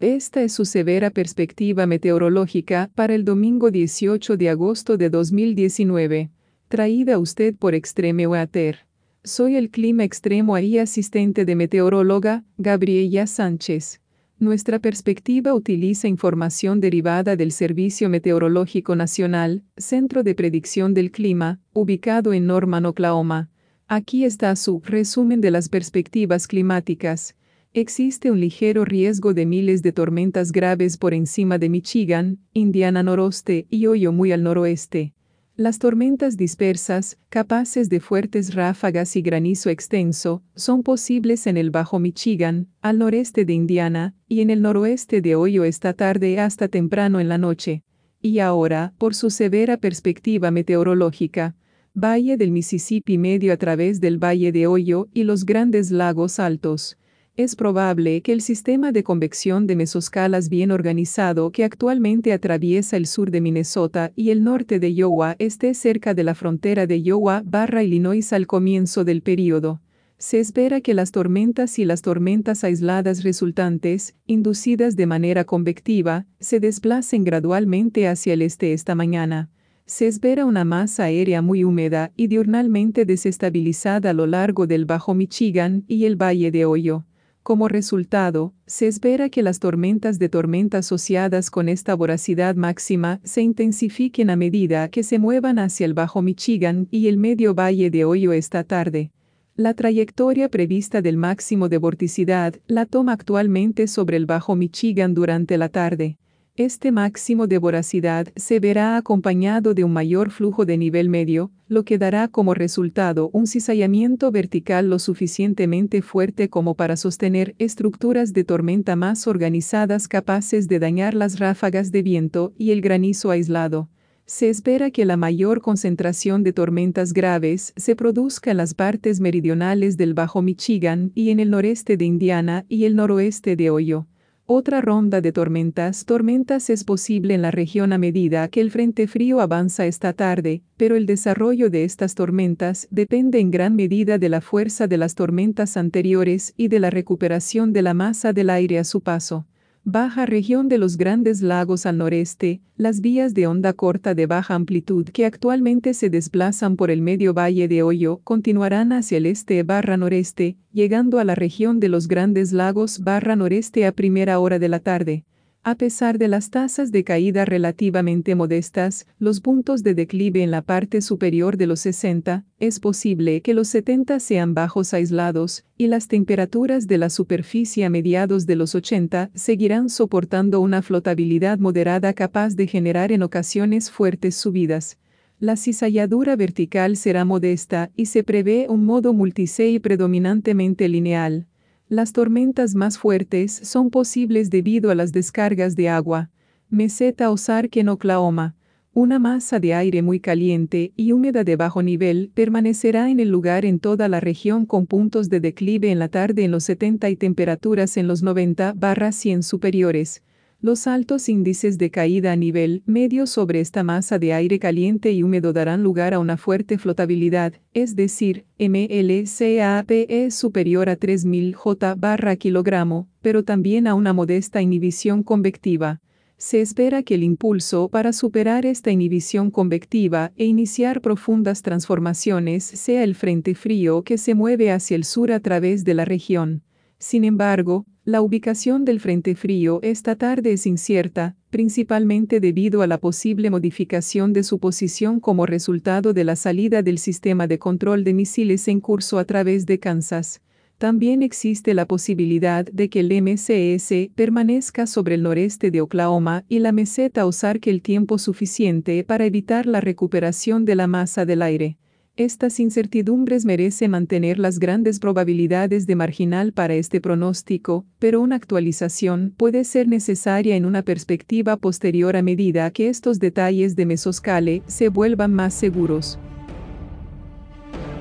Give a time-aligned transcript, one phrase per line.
[0.00, 6.30] Esta es su severa perspectiva meteorológica para el domingo 18 de agosto de 2019,
[6.68, 8.86] traída a usted por Extreme Weather.
[9.24, 14.00] Soy el clima extremo y asistente de meteoróloga, Gabriela Sánchez.
[14.38, 22.32] Nuestra perspectiva utiliza información derivada del Servicio Meteorológico Nacional, Centro de Predicción del Clima, ubicado
[22.32, 23.50] en Norman, Oklahoma.
[23.88, 27.34] Aquí está su resumen de las perspectivas climáticas.
[27.80, 33.68] Existe un ligero riesgo de miles de tormentas graves por encima de Michigan, Indiana noroeste
[33.70, 35.14] y Ohio muy al noroeste.
[35.54, 42.00] Las tormentas dispersas, capaces de fuertes ráfagas y granizo extenso, son posibles en el Bajo
[42.00, 47.20] Michigan, al noreste de Indiana, y en el noroeste de Ohio esta tarde hasta temprano
[47.20, 47.84] en la noche.
[48.20, 51.54] Y ahora, por su severa perspectiva meteorológica,
[51.94, 56.98] Valle del Mississippi medio a través del Valle de Ohio y los grandes lagos altos
[57.38, 63.06] es probable que el sistema de convección de mesoscalas bien organizado que actualmente atraviesa el
[63.06, 67.44] sur de Minnesota y el norte de Iowa esté cerca de la frontera de Iowa
[67.46, 69.80] barra Illinois al comienzo del período.
[70.18, 76.58] Se espera que las tormentas y las tormentas aisladas resultantes, inducidas de manera convectiva, se
[76.58, 79.48] desplacen gradualmente hacia el este esta mañana.
[79.86, 85.14] Se espera una masa aérea muy húmeda y diurnalmente desestabilizada a lo largo del Bajo
[85.14, 87.07] Michigan y el Valle de Ohio.
[87.48, 93.40] Como resultado, se espera que las tormentas de tormenta asociadas con esta voracidad máxima se
[93.40, 98.04] intensifiquen a medida que se muevan hacia el Bajo Michigan y el medio valle de
[98.04, 99.12] Ohio esta tarde.
[99.56, 105.56] La trayectoria prevista del máximo de vorticidad la toma actualmente sobre el Bajo Michigan durante
[105.56, 106.18] la tarde.
[106.58, 111.84] Este máximo de voracidad se verá acompañado de un mayor flujo de nivel medio, lo
[111.84, 118.42] que dará como resultado un cizallamiento vertical lo suficientemente fuerte como para sostener estructuras de
[118.42, 123.88] tormenta más organizadas capaces de dañar las ráfagas de viento y el granizo aislado.
[124.26, 129.96] Se espera que la mayor concentración de tormentas graves se produzca en las partes meridionales
[129.96, 134.08] del Bajo Michigan y en el noreste de Indiana y el noroeste de Ohio.
[134.50, 136.06] Otra ronda de tormentas.
[136.06, 140.62] Tormentas es posible en la región a medida que el frente frío avanza esta tarde,
[140.78, 145.14] pero el desarrollo de estas tormentas depende en gran medida de la fuerza de las
[145.14, 149.47] tormentas anteriores y de la recuperación de la masa del aire a su paso
[149.90, 154.54] baja región de los grandes lagos al noreste, las vías de onda corta de baja
[154.54, 159.62] amplitud que actualmente se desplazan por el medio valle de Hoyo continuarán hacia el este
[159.62, 164.58] barra noreste, llegando a la región de los grandes lagos barra noreste a primera hora
[164.58, 165.24] de la tarde.
[165.64, 170.62] A pesar de las tasas de caída relativamente modestas, los puntos de declive en la
[170.62, 176.08] parte superior de los 60, es posible que los 70 sean bajos aislados, y las
[176.08, 182.54] temperaturas de la superficie a mediados de los 80 seguirán soportando una flotabilidad moderada capaz
[182.54, 184.96] de generar en ocasiones fuertes subidas.
[185.40, 191.46] La cizalladura vertical será modesta y se prevé un modo multisei predominantemente lineal.
[191.90, 196.30] Las tormentas más fuertes son posibles debido a las descargas de agua.
[196.68, 198.54] Meseta Ozark en Oklahoma.
[198.92, 203.64] Una masa de aire muy caliente y húmeda de bajo nivel permanecerá en el lugar
[203.64, 207.16] en toda la región con puntos de declive en la tarde en los 70 y
[207.16, 210.22] temperaturas en los 90 barra 100 superiores.
[210.60, 215.22] Los altos índices de caída a nivel medio sobre esta masa de aire caliente y
[215.22, 222.34] húmedo darán lugar a una fuerte flotabilidad, es decir, MLCAPE superior a 3000 J barra
[222.34, 226.00] kilogramo, pero también a una modesta inhibición convectiva.
[226.38, 233.04] Se espera que el impulso para superar esta inhibición convectiva e iniciar profundas transformaciones sea
[233.04, 236.64] el frente frío que se mueve hacia el sur a través de la región.
[236.98, 242.96] Sin embargo, la ubicación del Frente Frío esta tarde es incierta, principalmente debido a la
[242.96, 248.14] posible modificación de su posición como resultado de la salida del sistema de control de
[248.14, 250.40] misiles en curso a través de Kansas.
[250.78, 256.60] También existe la posibilidad de que el MCS permanezca sobre el noreste de Oklahoma y
[256.60, 257.28] la meseta
[257.60, 261.76] que el tiempo suficiente para evitar la recuperación de la masa del aire.
[262.18, 269.32] Estas incertidumbres merecen mantener las grandes probabilidades de marginal para este pronóstico, pero una actualización
[269.36, 274.88] puede ser necesaria en una perspectiva posterior a medida que estos detalles de mesoscale se
[274.88, 276.18] vuelvan más seguros.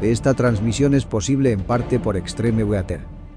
[0.00, 3.15] Esta transmisión es posible en parte por Extreme Weather.